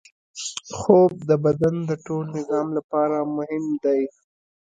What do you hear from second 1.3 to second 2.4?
بدن د ټول